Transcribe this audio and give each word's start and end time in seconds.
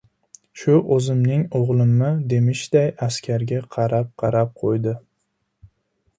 Shu 0.61 0.77
o‘zimning 0.95 1.43
o‘g‘limmi, 1.59 2.09
demishday, 2.33 2.91
askarga 3.09 3.61
qarab- 3.77 4.11
qarab 4.25 4.59
qo‘ydi. 4.65 4.97